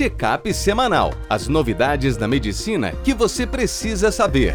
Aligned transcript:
Checkup 0.00 0.50
semanal. 0.54 1.12
As 1.28 1.46
novidades 1.46 2.16
da 2.16 2.26
medicina 2.26 2.92
que 3.04 3.12
você 3.12 3.46
precisa 3.46 4.10
saber. 4.10 4.54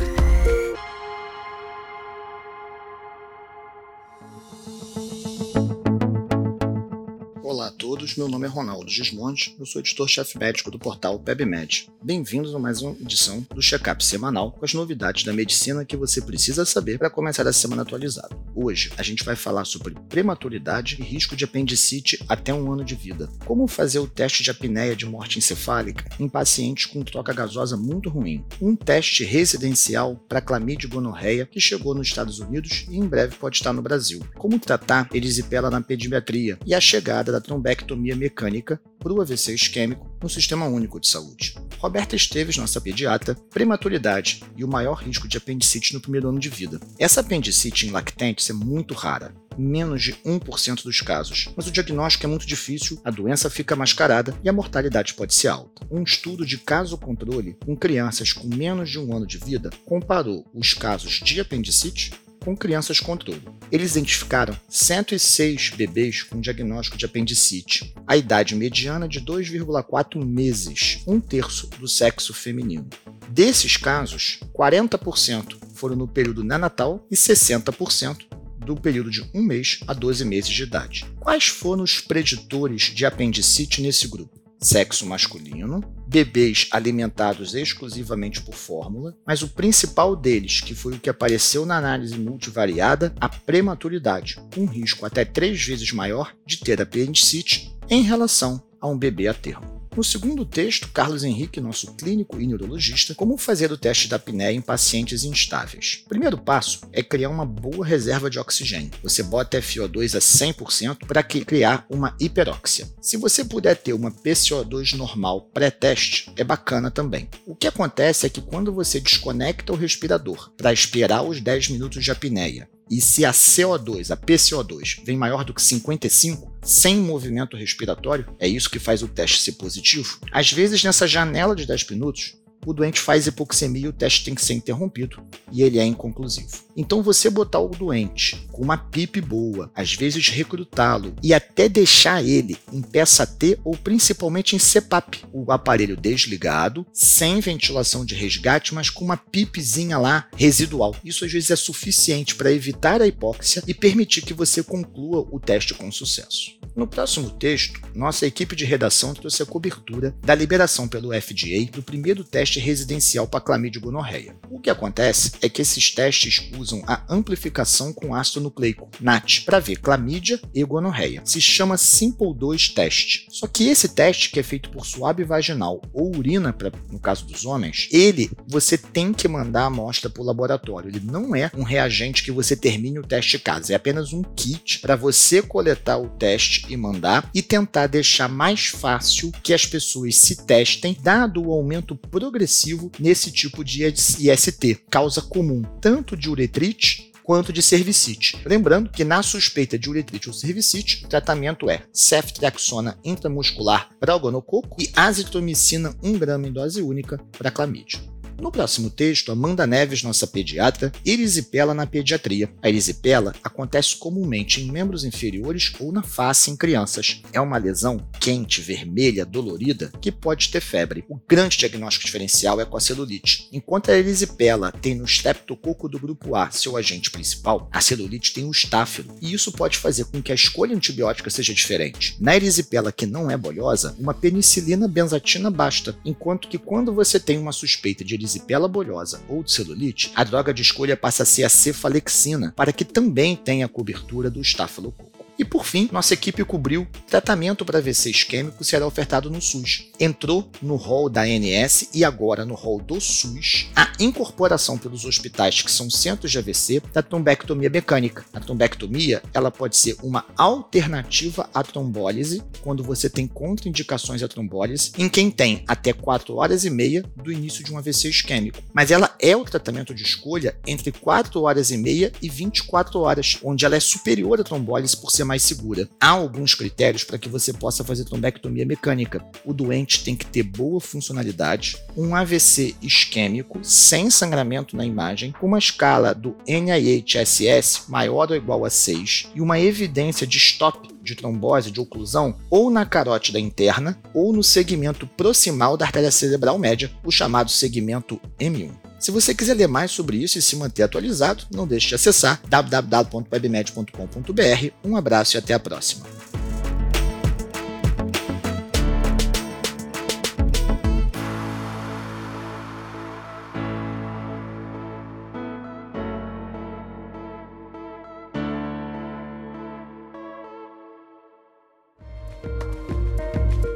Olá 7.56 7.68
a 7.68 7.72
todos, 7.72 8.18
meu 8.18 8.28
nome 8.28 8.46
é 8.46 8.50
Ronaldo 8.50 8.92
Gismonte, 8.92 9.56
eu 9.58 9.66
sou 9.66 9.80
editor-chefe 9.80 10.38
médico 10.38 10.70
do 10.70 10.78
portal 10.78 11.18
PebMed. 11.18 11.90
Bem-vindos 12.04 12.54
a 12.54 12.60
mais 12.60 12.82
uma 12.82 12.92
edição 13.00 13.48
do 13.50 13.62
Checkup 13.62 14.04
semanal 14.04 14.52
com 14.52 14.66
as 14.66 14.74
novidades 14.74 15.24
da 15.24 15.32
medicina 15.32 15.86
que 15.86 15.96
você 15.96 16.22
precisa 16.22 16.66
saber 16.66 16.98
para 16.98 17.10
começar 17.10 17.48
a 17.48 17.54
semana 17.54 17.84
atualizada. 17.84 18.38
Hoje 18.54 18.92
a 18.98 19.02
gente 19.02 19.24
vai 19.24 19.38
falar 19.38 19.64
sobre 19.64 19.96
prematuridade 20.10 20.98
e 21.00 21.04
risco 21.04 21.34
de 21.34 21.46
apendicite 21.46 22.22
até 22.28 22.54
um 22.54 22.74
ano 22.74 22.84
de 22.84 22.94
vida. 22.94 23.30
Como 23.46 23.68
fazer 23.68 24.00
o 24.00 24.08
teste 24.08 24.44
de 24.44 24.52
apneia 24.52 24.94
de 24.94 25.06
morte 25.06 25.40
encefálica 25.40 26.10
em 26.20 26.28
pacientes 26.28 26.86
com 26.86 27.04
troca 27.04 27.32
gasosa 27.32 27.78
muito 27.78 28.10
ruim. 28.10 28.44
Um 28.62 28.76
teste 28.76 29.24
residencial 29.24 30.18
para 30.28 30.42
clamídia 30.42 30.90
gonorreia 30.90 31.46
que 31.46 31.62
chegou 31.62 31.96
nos 31.96 32.08
Estados 32.08 32.40
Unidos 32.40 32.86
e 32.90 32.98
em 32.98 33.08
breve 33.08 33.38
pode 33.38 33.56
estar 33.56 33.72
no 33.72 33.82
Brasil. 33.82 34.20
Como 34.36 34.60
tratar 34.60 35.08
erisipela 35.14 35.72
na 35.72 35.80
pediatria 35.80 36.60
e 36.66 36.76
a 36.76 36.82
chegada 36.82 37.32
da 37.32 37.45
trombectomia 37.46 38.16
mecânica 38.16 38.82
para 39.00 39.14
o 39.14 39.22
AVC 39.22 39.54
isquêmico 39.54 40.10
no 40.22 40.28
Sistema 40.28 40.66
Único 40.66 41.00
de 41.00 41.08
Saúde. 41.08 41.56
Roberta 41.78 42.16
Esteves, 42.16 42.58
nossa 42.58 42.82
pediatra, 42.82 43.36
prematuridade 43.52 44.44
e 44.58 44.64
o 44.64 44.68
maior 44.68 44.96
risco 44.96 45.28
de 45.28 45.38
apendicite 45.38 45.94
no 45.94 46.02
primeiro 46.02 46.30
ano 46.30 46.40
de 46.40 46.50
vida. 46.50 46.80
Essa 47.00 47.22
apendicite 47.22 47.86
em 47.86 47.92
lactentes 47.92 48.50
é 48.50 48.54
muito 48.54 48.96
rara, 48.96 49.36
menos 49.58 50.02
de 50.02 50.14
1% 50.26 50.84
dos 50.84 51.02
casos, 51.02 51.50
mas 51.56 51.68
o 51.68 51.72
diagnóstico 51.72 52.26
é 52.26 52.30
muito 52.30 52.48
difícil, 52.48 53.00
a 53.04 53.12
doença 53.12 53.50
fica 53.50 53.76
mascarada 53.76 54.36
e 54.44 54.50
a 54.50 54.54
mortalidade 54.54 55.14
pode 55.14 55.36
ser 55.36 55.50
alta. 55.50 55.86
Um 55.92 56.02
estudo 56.02 56.46
de 56.46 56.58
caso-controle 56.58 57.56
com 57.64 57.78
crianças 57.78 58.34
com 58.34 58.48
menos 58.48 58.90
de 58.90 59.00
um 59.00 59.16
ano 59.16 59.28
de 59.28 59.38
vida 59.38 59.70
comparou 59.86 60.46
os 60.54 60.74
casos 60.74 61.22
de 61.24 61.40
apendicite 61.40 62.12
com 62.46 62.56
crianças 62.56 63.00
controle. 63.00 63.42
Eles 63.72 63.96
identificaram 63.96 64.56
106 64.70 65.72
bebês 65.72 66.22
com 66.22 66.40
diagnóstico 66.40 66.96
de 66.96 67.04
apendicite, 67.04 67.92
a 68.06 68.16
idade 68.16 68.56
mediana 68.56 69.08
de 69.08 69.20
2,4 69.20 70.24
meses, 70.24 71.00
um 71.08 71.20
terço 71.20 71.68
do 71.80 71.88
sexo 71.88 72.32
feminino. 72.36 72.88
Desses 73.28 73.76
casos, 73.76 74.40
40% 74.54 75.58
foram 75.74 75.96
no 75.96 76.08
período 76.08 76.44
neonatal 76.44 77.06
e 77.10 77.16
60% 77.16 78.28
do 78.60 78.76
período 78.76 79.10
de 79.10 79.28
1 79.34 79.42
mês 79.42 79.80
a 79.88 79.94
12 79.94 80.24
meses 80.24 80.50
de 80.50 80.64
idade. 80.64 81.06
Quais 81.20 81.48
foram 81.48 81.84
os 81.84 82.00
preditores 82.00 82.84
de 82.84 83.06
apendicite 83.06 83.82
nesse 83.82 84.08
grupo? 84.08 84.45
Sexo 84.62 85.06
masculino, 85.06 85.82
bebês 86.08 86.68
alimentados 86.72 87.54
exclusivamente 87.54 88.42
por 88.42 88.56
fórmula, 88.56 89.16
mas 89.26 89.42
o 89.42 89.50
principal 89.50 90.16
deles, 90.16 90.62
que 90.62 90.74
foi 90.74 90.94
o 90.94 91.00
que 91.00 91.10
apareceu 91.10 91.66
na 91.66 91.78
análise 91.78 92.18
multivariada, 92.18 93.14
a 93.20 93.28
prematuridade, 93.28 94.38
um 94.58 94.66
risco 94.66 95.06
até 95.06 95.26
três 95.26 95.62
vezes 95.64 95.92
maior 95.92 96.34
de 96.46 96.60
ter 96.60 96.82
apendicite 96.82 97.76
em 97.90 98.02
relação 98.02 98.64
a 98.80 98.88
um 98.88 98.98
bebê 98.98 99.28
a 99.28 99.34
termo. 99.34 99.75
No 99.96 100.04
segundo 100.04 100.44
texto, 100.44 100.90
Carlos 100.90 101.24
Henrique, 101.24 101.62
nosso 101.62 101.94
clínico 101.94 102.42
e 102.42 102.46
neurologista, 102.46 103.16
como 103.16 103.38
fazer 103.38 103.72
o 103.72 103.78
teste 103.78 104.10
da 104.10 104.18
apneia 104.18 104.52
em 104.52 104.60
pacientes 104.60 105.24
instáveis. 105.24 106.04
O 106.06 106.10
primeiro 106.10 106.38
passo 106.38 106.82
é 106.92 107.02
criar 107.02 107.30
uma 107.30 107.46
boa 107.46 107.86
reserva 107.86 108.30
de 108.30 108.38
oxigênio. 108.38 108.92
Você 109.02 109.24
bota 109.24 109.58
FO2 109.58 110.16
a 110.16 110.20
100% 110.20 111.06
para 111.08 111.24
criar 111.24 111.86
uma 111.90 112.14
hiperóxia. 112.20 112.90
Se 113.00 113.16
você 113.16 113.46
puder 113.46 113.78
ter 113.78 113.94
uma 113.94 114.12
PCO2 114.12 114.98
normal 114.98 115.50
pré-teste, 115.54 116.30
é 116.36 116.44
bacana 116.44 116.92
também. 116.92 117.30
O 117.46 117.56
que 117.56 117.68
acontece 117.68 118.26
é 118.26 118.30
que 118.30 118.42
quando 118.42 118.74
você 118.74 119.00
desconecta 119.00 119.72
o 119.72 119.78
respirador 119.78 120.52
para 120.58 120.74
esperar 120.74 121.24
os 121.24 121.40
10 121.40 121.70
minutos 121.70 122.04
de 122.04 122.12
apneia 122.12 122.68
e 122.90 123.02
se 123.02 123.26
a 123.26 123.32
CO2, 123.32 124.12
a 124.12 124.18
PCO2, 124.18 125.04
vem 125.04 125.18
maior 125.18 125.44
do 125.44 125.54
que 125.54 125.62
55, 125.62 126.56
sem 126.62 126.98
movimento 126.98 127.58
respiratório, 127.58 128.28
é 128.40 128.48
isso 128.48 128.70
que 128.70 128.80
faz 128.80 129.02
o 129.02 129.08
teste 129.08 129.42
ser 129.42 129.54
positivo. 129.54 130.20
Às 130.32 130.52
vezes, 130.52 130.84
nessa 130.84 131.08
janela 131.08 131.56
de 131.56 131.66
10 131.66 131.90
minutos, 131.90 132.38
o 132.66 132.74
doente 132.74 133.00
faz 133.00 133.28
hipoxemia 133.28 133.90
o 133.90 133.94
teste 133.94 134.26
tem 134.26 134.36
que 134.36 134.44
ser 134.44 134.54
interrompido 134.54 135.22
e 135.52 135.62
ele 135.62 135.80
é 135.80 135.86
inconclusivo. 135.86 136.66
Então 136.76 137.02
você 137.02 137.30
botar 137.30 137.60
o 137.60 137.70
doente 137.70 138.46
com 138.52 138.62
uma 138.62 138.78
PIP 138.78 139.22
boa, 139.22 139.72
às 139.74 139.94
vezes 139.94 140.28
recrutá-lo 140.30 141.16
e 141.24 141.34
até 141.34 141.70
deixar 141.70 142.24
ele 142.24 142.58
em 142.72 142.82
peça 142.82 143.26
T 143.26 143.58
ou 143.64 143.78
principalmente 143.78 144.56
em 144.56 144.60
CPAP, 144.60 145.24
o 145.32 145.52
aparelho 145.52 145.96
desligado, 145.96 146.86
sem 146.92 147.40
ventilação 147.40 148.06
de 148.06 148.16
resgate, 148.16 148.74
mas 148.74 148.90
com 148.90 149.06
uma 149.06 149.18
PIPzinha 149.18 149.98
lá 149.98 150.28
residual. 150.36 150.96
Isso 151.04 151.24
às 151.24 151.32
vezes 151.32 151.52
é 151.52 151.56
suficiente 151.56 152.36
para 152.36 152.52
evitar 152.52 153.02
a 153.02 153.08
hipóxia 153.08 153.64
e 153.68 153.74
permitir 153.74 154.22
que 154.22 154.34
você 154.34 154.62
conclua 154.62 155.28
o 155.32 155.40
teste 155.40 155.74
com 155.74 155.92
sucesso. 155.92 156.52
No 156.76 156.86
próximo 156.86 157.30
texto, 157.30 157.80
nossa 157.96 158.26
equipe 158.26 158.54
de 158.54 158.66
redação 158.66 159.14
trouxe 159.14 159.42
a 159.42 159.46
cobertura 159.46 160.14
da 160.22 160.36
liberação 160.36 160.90
pelo 160.90 161.14
FDA 161.14 161.72
do 161.72 161.82
primeiro 161.82 162.22
teste 162.22 162.60
residencial 162.60 163.26
para 163.26 163.40
clamídia 163.40 163.80
gonorreia. 163.80 164.36
O 164.52 164.60
que 164.60 164.70
acontece 164.70 165.32
é 165.42 165.48
que 165.48 165.62
esses 165.62 165.92
testes 165.92 166.52
usam 166.60 166.84
a 166.86 167.02
amplificação 167.08 167.94
com 167.94 168.14
ácido 168.14 168.42
nucleico, 168.42 168.90
NAT, 169.00 169.46
para 169.46 169.62
ver 169.62 169.78
clamídia 169.78 170.38
e 170.54 170.62
gonorreia. 170.66 171.22
Se 171.24 171.40
chama 171.40 171.78
Simple 171.78 172.36
2 172.36 172.68
teste. 172.70 173.26
Só 173.30 173.48
que 173.48 173.70
esse 173.70 173.88
teste, 173.88 174.30
que 174.30 174.42
é 174.42 174.44
feito 174.44 174.70
por 174.70 174.86
suave 174.86 175.24
vaginal 175.24 175.82
ou 175.94 176.14
urina, 176.14 176.52
pra, 176.52 176.74
no 176.92 177.00
caso 177.00 177.26
dos 177.26 177.46
homens, 177.46 177.88
ele 177.90 178.30
você 178.46 178.78
tem 178.78 179.14
que 179.14 179.30
mandar 179.30 179.64
a 179.64 179.68
amostra 179.68 180.10
para 180.10 180.22
o 180.22 180.26
laboratório. 180.26 180.90
Ele 180.90 181.00
não 181.00 181.34
é 181.34 181.50
um 181.56 181.64
reagente 181.64 182.22
que 182.22 182.34
você 182.34 182.54
termine 182.54 183.00
o 183.00 183.08
teste 183.08 183.38
em 183.38 183.40
casa, 183.40 183.72
é 183.72 183.76
apenas 183.78 184.12
um 184.12 184.22
kit 184.22 184.80
para 184.80 184.98
você 184.98 185.42
coletar 185.42 185.98
o 185.98 186.10
teste 186.10 186.65
e 186.70 186.78
mandar 186.78 187.30
e 187.34 187.42
tentar 187.42 187.88
deixar 187.88 188.28
mais 188.28 188.68
fácil 188.68 189.32
que 189.44 189.54
as 189.54 189.66
pessoas 189.66 190.16
se 190.18 190.46
testem, 190.46 190.98
dado 191.02 191.46
o 191.46 191.52
aumento 191.52 191.96
progressivo 191.96 192.92
nesse 193.00 193.32
tipo 193.32 193.64
de 193.64 193.84
IST, 193.86 194.84
causa 194.90 195.22
comum 195.22 195.64
tanto 195.80 196.16
de 196.16 196.30
uretrite 196.30 197.12
quanto 197.26 197.52
de 197.52 197.62
cervicite. 197.62 198.40
Lembrando 198.46 198.90
que 198.90 199.04
na 199.04 199.24
suspeita 199.24 199.80
de 199.80 199.90
uretrite 199.90 200.30
ou 200.30 200.34
cervicite, 200.34 201.04
o 201.06 201.10
tratamento 201.10 201.70
é 201.70 201.82
ceftriaxona 201.92 202.98
intramuscular 203.04 203.90
para 204.00 204.16
o 204.16 204.20
gonococo 204.20 204.80
e 204.80 204.92
azitromicina 204.96 205.96
1 206.04 206.20
grama 206.20 206.48
em 206.48 206.54
dose 206.54 206.82
única 206.82 207.18
para 207.38 207.50
clamídia. 207.50 208.15
No 208.40 208.52
próximo 208.52 208.90
texto, 208.90 209.32
Amanda 209.32 209.66
Neves, 209.66 210.04
nossa 210.04 210.28
pediatra, 210.28 210.92
erisipela 211.06 211.74
na 211.74 211.88
pediatria. 211.88 212.50
A 212.62 212.68
erisipela 212.68 213.34
acontece 213.42 213.96
comumente 213.96 214.62
em 214.62 214.70
membros 214.72 215.06
inferiores 215.06 215.72
ou 215.80 215.92
na 215.92 216.04
face 216.04 216.52
em 216.52 216.56
crianças. 216.56 217.22
É 217.32 217.40
uma 217.40 217.58
lesão 217.58 218.06
quente, 218.20 218.62
vermelha, 218.62 219.26
dolorida, 219.26 219.92
que 220.02 220.12
pode 220.12 220.50
ter 220.50 220.60
febre. 220.60 221.06
O 221.10 221.20
grande 221.28 221.58
diagnóstico 221.58 222.06
diferencial 222.06 222.60
é 222.60 222.66
com 222.66 222.76
a 222.76 222.82
celulite. 222.82 223.48
Enquanto 223.54 223.90
a 223.90 223.98
erisipela 223.98 224.72
tem 224.72 224.96
no 224.96 225.06
streptococo 225.06 225.88
do 225.88 226.00
grupo 226.00 226.36
A 226.36 226.52
seu 226.52 226.76
agente 226.76 227.10
principal, 227.10 227.70
a 227.72 227.80
celulite 227.80 228.34
tem 228.34 228.46
o 228.46 228.52
estáfilo, 228.52 229.16
e 229.22 229.34
isso 229.34 229.52
pode 229.52 229.78
fazer 229.78 230.06
com 230.06 230.22
que 230.22 230.32
a 230.32 230.36
escolha 230.36 230.76
antibiótica 230.76 231.30
seja 231.30 231.54
diferente. 231.54 232.18
Na 232.20 232.36
erisipela 232.36 232.92
que 232.92 233.06
não 233.06 233.32
é 233.32 233.38
bolhosa, 233.38 233.96
uma 233.98 234.14
penicilina 234.14 234.88
benzatina 234.88 235.50
basta, 235.50 235.98
enquanto 236.04 236.48
que 236.50 236.58
quando 236.58 236.94
você 236.94 237.20
tem 237.20 237.38
uma 237.38 237.52
suspeita 237.52 238.04
de 238.04 238.25
erisipela 238.26 238.68
bolhosa 238.68 239.22
ou 239.30 239.44
de 239.44 239.52
celulite, 239.52 240.12
a 240.16 240.24
droga 240.24 240.54
de 240.54 240.64
escolha 240.64 240.98
passa 240.98 241.24
a 241.24 241.26
ser 241.26 241.44
a 241.44 241.50
cefalexina, 241.50 242.52
para 242.56 242.74
que 242.74 242.84
também 242.84 243.36
tenha 243.36 243.68
cobertura 243.68 244.30
do 244.30 244.42
estafilococo. 244.42 245.15
E 245.38 245.44
por 245.44 245.66
fim, 245.66 245.90
nossa 245.92 246.14
equipe 246.14 246.44
cobriu 246.46 246.88
tratamento 247.10 247.66
para 247.66 247.80
AVC 247.80 248.10
isquêmico 248.10 248.64
será 248.64 248.88
ofertado 248.88 249.30
no 249.30 249.42
SUS. 249.42 249.90
Entrou 250.00 250.50
no 250.62 250.76
rol 250.76 251.10
da 251.10 251.24
ANS 251.24 251.90
e 251.94 252.06
agora 252.06 252.46
no 252.46 252.56
rol 252.56 252.82
do 252.82 253.02
SUS 253.02 253.68
a 253.76 253.92
incorporação 254.00 254.78
pelos 254.78 255.04
hospitais 255.04 255.62
que 255.62 255.72
são 255.72 255.90
centros 255.90 256.32
de 256.32 256.38
AVC 256.38 256.82
da 256.94 257.04
trombectomia 257.04 257.70
mecânica. 257.70 258.24
A 258.34 258.40
trombectomia 258.40 259.22
ela 259.34 259.52
pode 259.52 259.76
ser 259.76 259.98
uma 260.02 260.26
alternativa 260.38 261.50
à 261.54 261.64
trombólise 261.64 262.42
quando 262.62 262.84
você 262.84 263.10
tem 263.10 263.28
contraindicações 263.28 264.24
à 264.24 264.28
trombólise 264.28 264.92
em 264.98 265.10
quem 265.10 265.30
tem 265.30 265.64
até 265.68 265.92
4 265.92 266.36
horas 266.36 266.64
e 266.64 266.70
meia 266.70 267.04
do 267.16 267.32
início 267.32 267.64
de 267.64 267.74
um 267.74 267.78
AVC 267.78 268.10
isquêmico. 268.10 268.64
Mas 268.74 268.90
ela 268.90 269.14
é 269.20 269.36
o 269.36 269.44
tratamento 269.44 269.94
de 269.94 270.04
escolha 270.04 270.58
entre 270.66 270.92
4 270.94 271.42
horas 271.42 271.72
e 271.72 271.78
meia 271.78 272.12
e 272.22 272.30
24 272.30 273.00
horas, 273.00 273.38
onde 273.44 273.66
ela 273.66 273.76
é 273.76 273.80
superior 273.80 274.40
à 274.40 274.44
trombólise 274.44 274.96
por 274.96 275.12
ser 275.12 275.25
mais 275.26 275.44
segura. 275.44 275.90
Há 276.00 276.10
alguns 276.10 276.54
critérios 276.54 277.04
para 277.04 277.18
que 277.18 277.28
você 277.28 277.52
possa 277.52 277.84
fazer 277.84 278.06
trombectomia 278.06 278.66
mecânica. 278.66 279.24
O 279.44 279.54
doente 279.54 280.04
tem 280.04 280.16
que 280.16 280.26
ter 280.26 280.44
boa 280.44 280.80
funcionalidade, 280.80 281.78
um 281.98 282.16
AVC 282.16 282.76
isquêmico 282.82 283.60
sem 283.64 284.10
sangramento 284.10 284.76
na 284.78 284.86
imagem, 284.86 285.32
com 285.32 285.48
uma 285.48 285.60
escala 285.60 286.14
do 286.14 286.36
NIHSS 286.48 287.86
maior 287.90 288.30
ou 288.30 288.38
igual 288.38 288.64
a 288.66 288.70
6 288.70 289.30
e 289.36 289.42
uma 289.42 289.60
evidência 289.60 290.26
de 290.26 290.38
stop 290.38 290.96
de 291.06 291.16
trombose, 291.16 291.72
de 291.72 291.80
oclusão, 291.80 292.36
ou 292.50 292.72
na 292.72 292.86
carótida 292.86 293.40
interna 293.40 293.98
ou 294.14 294.34
no 294.34 294.44
segmento 294.44 295.06
proximal 295.06 295.78
da 295.78 295.86
artéria 295.86 296.12
cerebral 296.12 296.58
média, 296.58 296.92
o 297.04 297.12
chamado 297.12 297.52
segmento 297.52 298.20
M1. 298.40 298.85
Se 299.00 299.12
você 299.12 299.36
quiser 299.36 299.56
ler 299.56 299.68
mais 299.68 299.92
sobre 299.92 300.16
isso 300.18 300.38
e 300.38 300.42
se 300.42 300.56
manter 300.56 300.84
atualizado, 300.84 301.44
não 301.52 301.68
deixe 301.68 301.90
de 301.90 301.96
acessar 301.96 302.40
www.webmed.com.br. 302.48 304.72
Um 304.84 304.96
abraço 304.96 305.36
e 305.36 305.38
até 305.38 305.54
a 305.54 305.60
próxima. 305.60 306.15